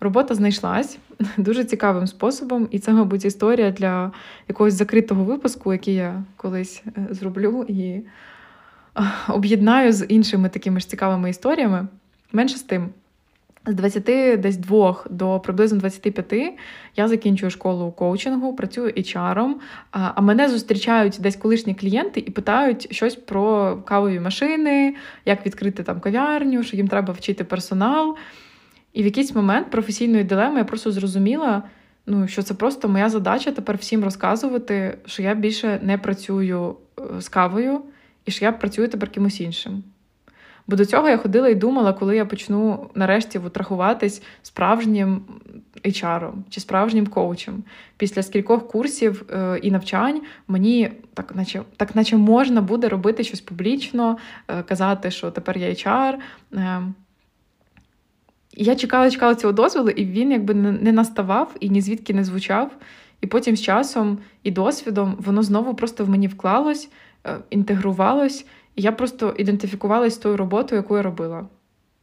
Робота 0.00 0.34
знайшлась 0.34 0.98
дуже 1.36 1.64
цікавим 1.64 2.06
способом, 2.06 2.68
і 2.70 2.78
це, 2.78 2.92
мабуть, 2.92 3.24
історія 3.24 3.70
для 3.70 4.12
якогось 4.48 4.74
закритого 4.74 5.24
випуску, 5.24 5.72
який 5.72 5.94
я 5.94 6.22
колись 6.36 6.82
е, 6.86 7.06
зроблю 7.10 7.64
і 7.68 8.00
об'єднаю 9.28 9.92
з 9.92 10.06
іншими 10.06 10.48
такими 10.48 10.80
ж 10.80 10.88
цікавими 10.88 11.30
історіями. 11.30 11.86
Менше 12.32 12.56
з 12.56 12.62
тим. 12.62 12.88
З 13.66 13.74
20 13.74 14.40
десь 14.40 14.56
двох 14.56 15.06
до 15.10 15.40
приблизно 15.40 15.78
25 15.78 16.34
я 16.96 17.08
закінчую 17.08 17.50
школу 17.50 17.92
коучингу, 17.92 18.56
працюю 18.56 18.90
HR, 18.90 19.54
а 19.90 20.20
мене 20.20 20.48
зустрічають 20.48 21.18
десь 21.20 21.36
колишні 21.36 21.74
клієнти 21.74 22.20
і 22.20 22.30
питають 22.30 22.94
щось 22.94 23.14
про 23.14 23.76
кавові 23.76 24.20
машини, 24.20 24.94
як 25.24 25.46
відкрити 25.46 25.82
там 25.82 26.00
кав'ярню, 26.00 26.62
що 26.62 26.76
їм 26.76 26.88
треба 26.88 27.12
вчити 27.12 27.44
персонал. 27.44 28.16
І 28.92 29.02
в 29.02 29.04
якийсь 29.04 29.34
момент 29.34 29.70
професійної 29.70 30.24
дилеми 30.24 30.58
я 30.58 30.64
просто 30.64 30.92
зрозуміла, 30.92 31.62
ну, 32.06 32.28
що 32.28 32.42
це 32.42 32.54
просто 32.54 32.88
моя 32.88 33.08
задача 33.08 33.50
тепер 33.50 33.76
всім 33.76 34.04
розказувати, 34.04 34.98
що 35.06 35.22
я 35.22 35.34
більше 35.34 35.80
не 35.82 35.98
працюю 35.98 36.76
е, 36.98 37.20
з 37.20 37.28
кавою 37.28 37.80
і 38.24 38.30
що 38.30 38.44
я 38.44 38.52
працюю 38.52 38.88
тепер 38.88 39.10
кимось 39.10 39.40
іншим. 39.40 39.82
Бо 40.66 40.76
до 40.76 40.84
цього 40.84 41.08
я 41.08 41.16
ходила 41.16 41.48
і 41.48 41.54
думала, 41.54 41.92
коли 41.92 42.16
я 42.16 42.24
почну 42.24 42.90
нарешті 42.94 43.40
от 43.46 43.56
рахуватись 43.56 44.22
справжнім 44.42 45.22
HR 45.84 46.32
чи 46.50 46.60
справжнім 46.60 47.06
коучем. 47.06 47.64
Після 47.96 48.22
скількох 48.22 48.68
курсів 48.68 49.24
е, 49.30 49.58
і 49.62 49.70
навчань 49.70 50.22
мені 50.48 50.92
так, 51.14 51.36
наче 51.36 51.62
так, 51.76 51.96
наче 51.96 52.16
можна 52.16 52.60
буде 52.60 52.88
робити 52.88 53.24
щось 53.24 53.40
публічно, 53.40 54.18
е, 54.48 54.62
казати, 54.62 55.10
що 55.10 55.30
тепер 55.30 55.58
я 55.58 55.68
HR. 55.68 56.14
Я 58.52 58.76
чекала, 58.76 59.10
чекала 59.10 59.34
цього 59.34 59.52
дозволу, 59.52 59.88
і 59.88 60.04
він 60.04 60.30
якби 60.32 60.54
не 60.54 60.92
наставав 60.92 61.56
і 61.60 61.70
ні 61.70 61.80
звідки 61.80 62.14
не 62.14 62.24
звучав. 62.24 62.76
І 63.20 63.26
потім 63.26 63.56
з 63.56 63.62
часом 63.62 64.18
і 64.42 64.50
досвідом 64.50 65.16
воно 65.18 65.42
знову 65.42 65.74
просто 65.74 66.04
в 66.04 66.08
мені 66.08 66.26
вклалось, 66.26 66.90
е, 67.26 67.36
інтегрувалось, 67.50 68.46
і 68.76 68.82
я 68.82 68.92
просто 68.92 69.34
ідентифікувалась 69.38 70.14
з 70.14 70.18
тою 70.18 70.36
роботою, 70.36 70.80
яку 70.80 70.96
я 70.96 71.02
робила. 71.02 71.46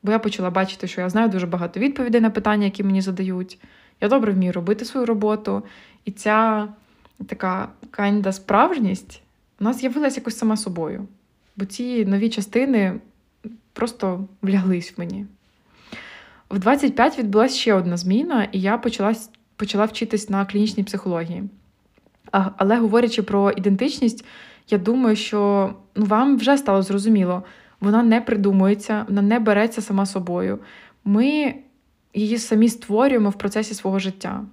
Бо 0.03 0.11
я 0.11 0.19
почала 0.19 0.49
бачити, 0.49 0.87
що 0.87 1.01
я 1.01 1.09
знаю 1.09 1.29
дуже 1.29 1.47
багато 1.47 1.79
відповідей 1.79 2.21
на 2.21 2.29
питання, 2.29 2.65
які 2.65 2.83
мені 2.83 3.01
задають. 3.01 3.59
Я 4.01 4.07
добре 4.09 4.33
вмію 4.33 4.53
робити 4.53 4.85
свою 4.85 5.05
роботу. 5.05 5.63
І 6.05 6.11
ця 6.11 6.67
така 7.27 7.69
кайнда 7.91 8.31
справжність 8.31 9.21
нас 9.59 9.79
з'явилася 9.79 10.19
якось 10.19 10.37
сама 10.37 10.57
собою. 10.57 11.07
Бо 11.55 11.65
ці 11.65 12.05
нові 12.05 12.29
частини 12.29 12.99
просто 13.73 14.25
вляглись 14.41 14.93
в 14.97 14.99
мені. 14.99 15.25
В 16.49 16.59
25 16.59 17.19
відбулася 17.19 17.55
ще 17.55 17.73
одна 17.73 17.97
зміна, 17.97 18.47
і 18.51 18.61
я 18.61 18.77
почала 18.77 19.15
почала 19.55 19.85
вчитись 19.85 20.29
на 20.29 20.45
клінічній 20.45 20.83
психології. 20.83 21.43
Але 22.31 22.77
говорячи 22.77 23.23
про 23.23 23.51
ідентичність, 23.51 24.25
я 24.69 24.77
думаю, 24.77 25.15
що 25.15 25.73
ну, 25.95 26.05
вам 26.05 26.37
вже 26.37 26.57
стало 26.57 26.81
зрозуміло, 26.81 27.43
вона 27.81 28.03
не 28.03 28.21
придумується, 28.21 29.05
вона 29.07 29.21
не 29.21 29.39
береться 29.39 29.81
сама 29.81 30.05
собою. 30.05 30.59
Ми 31.05 31.55
її 32.13 32.37
самі 32.37 32.69
створюємо 32.69 33.29
в 33.29 33.37
процесі 33.37 33.73
свого 33.73 33.99
життя. 33.99 34.43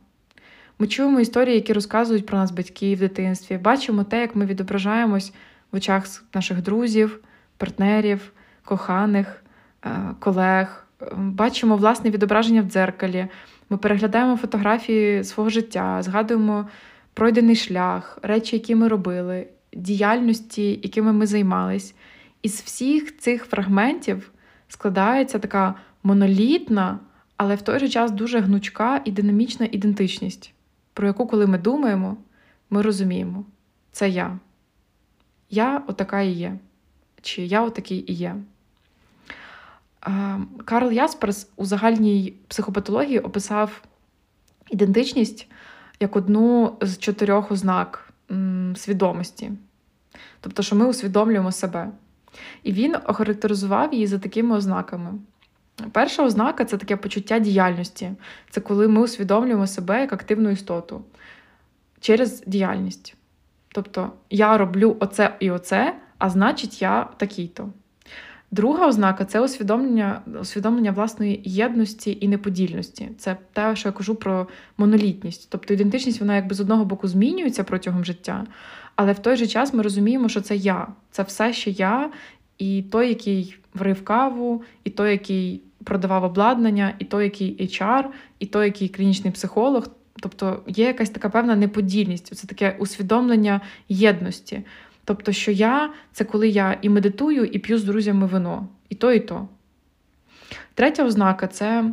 Ми 0.78 0.86
чуємо 0.86 1.20
історії, 1.20 1.54
які 1.54 1.72
розказують 1.72 2.26
про 2.26 2.38
нас 2.38 2.50
батьки 2.50 2.94
в 2.94 2.98
дитинстві, 2.98 3.58
бачимо 3.58 4.04
те, 4.04 4.20
як 4.20 4.36
ми 4.36 4.46
відображаємось 4.46 5.32
в 5.72 5.76
очах 5.76 6.22
наших 6.34 6.62
друзів, 6.62 7.20
партнерів, 7.56 8.32
коханих, 8.64 9.44
е, 9.84 9.90
колег, 10.18 10.83
бачимо 11.16 11.76
власне 11.76 12.10
відображення 12.10 12.62
в 12.62 12.64
дзеркалі. 12.64 13.26
Ми 13.70 13.76
переглядаємо 13.76 14.36
фотографії 14.36 15.24
свого 15.24 15.50
життя, 15.50 16.02
згадуємо 16.02 16.68
пройдений 17.14 17.56
шлях, 17.56 18.18
речі, 18.22 18.56
які 18.56 18.74
ми 18.74 18.88
робили, 18.88 19.46
діяльності, 19.72 20.80
якими 20.82 21.12
ми 21.12 21.26
займались. 21.26 21.94
Із 22.42 22.60
всіх 22.60 23.18
цих 23.18 23.44
фрагментів 23.44 24.30
складається 24.68 25.38
така 25.38 25.74
монолітна, 26.02 26.98
але 27.36 27.54
в 27.54 27.62
той 27.62 27.78
же 27.78 27.88
час 27.88 28.10
дуже 28.10 28.40
гнучка 28.40 29.02
і 29.04 29.10
динамічна 29.10 29.68
ідентичність, 29.72 30.54
про 30.94 31.06
яку, 31.06 31.26
коли 31.26 31.46
ми 31.46 31.58
думаємо, 31.58 32.16
ми 32.70 32.82
розуміємо, 32.82 33.44
це 33.92 34.08
я. 34.08 34.38
Я 35.50 35.82
отака 35.86 36.20
і 36.20 36.30
є, 36.30 36.58
чи 37.22 37.42
я 37.42 37.62
отакий 37.62 38.12
і 38.12 38.14
є. 38.14 38.36
Карл 40.64 40.92
Ясперс 40.92 41.48
у 41.56 41.64
загальній 41.64 42.34
психопатології 42.48 43.18
описав 43.18 43.82
ідентичність 44.70 45.48
як 46.00 46.16
одну 46.16 46.76
з 46.80 46.98
чотирьох 46.98 47.50
ознак 47.50 48.12
свідомості. 48.76 49.52
Тобто, 50.40 50.62
що 50.62 50.76
ми 50.76 50.86
усвідомлюємо 50.86 51.52
себе. 51.52 51.90
І 52.62 52.72
він 52.72 52.96
охарактеризував 53.06 53.94
її 53.94 54.06
за 54.06 54.18
такими 54.18 54.56
ознаками. 54.56 55.12
Перша 55.92 56.24
ознака 56.24 56.64
це 56.64 56.76
таке 56.76 56.96
почуття 56.96 57.38
діяльності. 57.38 58.12
Це 58.50 58.60
коли 58.60 58.88
ми 58.88 59.00
усвідомлюємо 59.00 59.66
себе 59.66 60.00
як 60.00 60.12
активну 60.12 60.50
істоту 60.50 61.04
через 62.00 62.42
діяльність. 62.46 63.16
Тобто, 63.68 64.12
я 64.30 64.58
роблю 64.58 64.96
оце 65.00 65.36
і 65.40 65.50
оце, 65.50 65.96
а 66.18 66.30
значить, 66.30 66.82
я 66.82 67.08
такий-то. 67.16 67.68
Друга 68.54 68.88
ознака 68.88 69.24
це 69.24 69.40
усвідомлення 69.40 70.22
усвідомлення 70.40 70.90
власної 70.90 71.40
єдності 71.44 72.18
і 72.20 72.28
неподільності. 72.28 73.08
Це 73.18 73.36
те, 73.52 73.76
що 73.76 73.88
я 73.88 73.92
кажу 73.92 74.14
про 74.14 74.48
монолітність. 74.78 75.48
Тобто 75.50 75.74
ідентичність, 75.74 76.20
вона 76.20 76.36
якби 76.36 76.54
з 76.54 76.60
одного 76.60 76.84
боку 76.84 77.08
змінюється 77.08 77.64
протягом 77.64 78.04
життя, 78.04 78.46
але 78.96 79.12
в 79.12 79.18
той 79.18 79.36
же 79.36 79.46
час 79.46 79.74
ми 79.74 79.82
розуміємо, 79.82 80.28
що 80.28 80.40
це 80.40 80.56
я, 80.56 80.86
це 81.10 81.22
все 81.22 81.52
ще 81.52 81.70
я, 81.70 82.10
і 82.58 82.82
той, 82.82 83.08
який 83.08 83.56
варив 83.74 84.04
каву, 84.04 84.62
і 84.84 84.90
той, 84.90 85.10
який 85.10 85.62
продавав 85.84 86.24
обладнання, 86.24 86.94
і 86.98 87.04
той, 87.04 87.24
який 87.24 87.66
HR, 87.66 88.04
і 88.38 88.46
той, 88.46 88.66
який 88.66 88.88
клінічний 88.88 89.32
психолог. 89.32 89.88
Тобто 90.20 90.62
є 90.66 90.86
якась 90.86 91.10
така 91.10 91.28
певна 91.28 91.56
неподільність, 91.56 92.36
це 92.36 92.46
таке 92.46 92.76
усвідомлення 92.78 93.60
єдності. 93.88 94.62
Тобто, 95.04 95.32
що 95.32 95.50
я 95.50 95.90
це 96.12 96.24
коли 96.24 96.48
я 96.48 96.78
і 96.82 96.88
медитую, 96.88 97.44
і 97.44 97.58
п'ю 97.58 97.78
з 97.78 97.84
друзями 97.84 98.26
вино, 98.26 98.68
і 98.88 98.94
то, 98.94 99.12
і 99.12 99.20
то. 99.20 99.48
Третя 100.74 101.04
ознака 101.04 101.46
це 101.46 101.92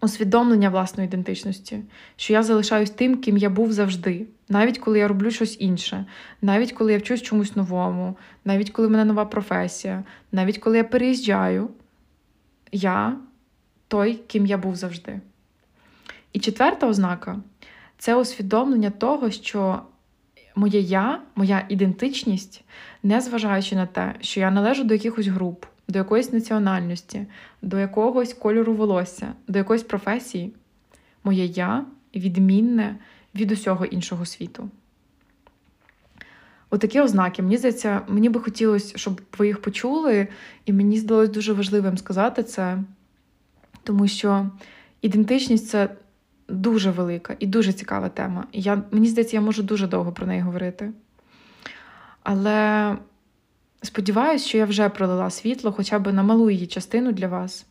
усвідомлення 0.00 0.70
власної 0.70 1.06
ідентичності, 1.06 1.82
що 2.16 2.32
я 2.32 2.42
залишаюсь 2.42 2.90
тим, 2.90 3.16
ким 3.16 3.36
я 3.36 3.50
був 3.50 3.72
завжди, 3.72 4.26
навіть 4.48 4.78
коли 4.78 4.98
я 4.98 5.08
роблю 5.08 5.30
щось 5.30 5.56
інше, 5.60 6.06
навіть 6.42 6.72
коли 6.72 6.92
я 6.92 6.98
вчусь 6.98 7.22
чомусь 7.22 7.56
новому, 7.56 8.16
навіть 8.44 8.70
коли 8.70 8.88
в 8.88 8.90
мене 8.90 9.04
нова 9.04 9.24
професія, 9.24 10.04
навіть 10.32 10.58
коли 10.58 10.76
я 10.76 10.84
переїжджаю, 10.84 11.70
я 12.72 13.16
той, 13.88 14.14
ким 14.14 14.46
я 14.46 14.58
був 14.58 14.76
завжди. 14.76 15.20
І 16.32 16.40
четверта 16.40 16.86
ознака 16.86 17.40
це 17.98 18.16
усвідомлення 18.16 18.90
того, 18.90 19.30
що 19.30 19.82
моє 20.56 20.80
я, 20.80 21.20
моя 21.34 21.66
ідентичність, 21.68 22.64
незважаючи 23.02 23.76
на 23.76 23.86
те, 23.86 24.14
що 24.20 24.40
я 24.40 24.50
належу 24.50 24.84
до 24.84 24.94
якихось 24.94 25.26
груп, 25.26 25.64
до 25.88 25.98
якоїсь 25.98 26.32
національності, 26.32 27.26
до 27.62 27.78
якогось 27.78 28.34
кольору 28.34 28.74
волосся, 28.74 29.32
до 29.48 29.58
якоїсь 29.58 29.82
професії, 29.82 30.52
моє 31.24 31.44
я 31.44 31.84
відмінне 32.14 32.96
від 33.34 33.52
усього 33.52 33.84
іншого 33.84 34.26
світу. 34.26 34.70
Отакі 36.70 37.00
ознаки, 37.00 37.42
мені 37.42 37.56
здається, 37.56 38.00
мені 38.08 38.28
би 38.28 38.40
хотілося, 38.40 38.98
щоб 38.98 39.20
ви 39.38 39.46
їх 39.46 39.62
почули, 39.62 40.28
і 40.64 40.72
мені 40.72 40.98
здалося 40.98 41.32
дуже 41.32 41.52
важливим 41.52 41.98
сказати 41.98 42.42
це, 42.42 42.78
тому 43.82 44.08
що 44.08 44.50
ідентичність 45.02 45.68
це 45.68 45.88
дуже 46.48 46.90
велика 46.90 47.36
і 47.38 47.46
дуже 47.46 47.72
цікава 47.72 48.08
тема. 48.08 48.46
Я, 48.52 48.82
Мені 48.90 49.08
здається, 49.08 49.36
я 49.36 49.40
можу 49.40 49.62
дуже 49.62 49.86
довго 49.86 50.12
про 50.12 50.26
неї 50.26 50.40
говорити. 50.40 50.92
Але 52.22 52.96
сподіваюся, 53.82 54.48
що 54.48 54.58
я 54.58 54.64
вже 54.64 54.88
пролила 54.88 55.30
світло 55.30 55.72
хоча 55.72 55.98
б 55.98 56.12
на 56.12 56.22
малу 56.22 56.50
її 56.50 56.66
частину 56.66 57.12
для 57.12 57.28
вас. 57.28 57.66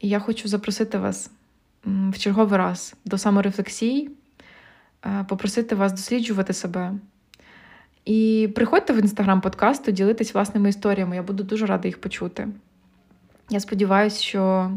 І 0.00 0.08
я 0.08 0.18
хочу 0.18 0.48
запросити 0.48 0.98
вас 0.98 1.30
в 1.84 2.18
черговий 2.18 2.58
раз 2.58 2.94
до 3.04 3.18
саморефлексії, 3.18 4.10
е, 5.06 5.24
попросити 5.28 5.74
вас 5.74 5.92
досліджувати 5.92 6.52
себе. 6.52 6.92
І 8.04 8.48
приходьте 8.54 8.92
в 8.92 8.96
інстаграм 8.96 9.40
подкасту, 9.40 9.92
ділитись 9.92 10.34
власними 10.34 10.68
історіями. 10.68 11.16
Я 11.16 11.22
буду 11.22 11.42
дуже 11.42 11.66
рада 11.66 11.88
їх 11.88 12.00
почути. 12.00 12.48
Я 13.50 13.60
сподіваюся, 13.60 14.22
що 14.22 14.72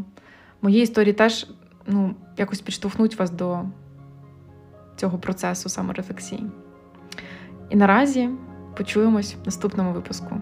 мої 0.62 0.82
історії 0.82 1.12
теж 1.12 1.46
ну, 1.86 2.14
якось 2.36 2.60
підштовхнуть 2.60 3.18
вас 3.18 3.30
до 3.30 3.62
цього 4.96 5.18
процесу 5.18 5.68
саморефлексії. 5.68 6.50
І 7.70 7.76
наразі 7.76 8.30
почуємось 8.76 9.34
в 9.34 9.38
наступному 9.44 9.92
випуску. 9.92 10.40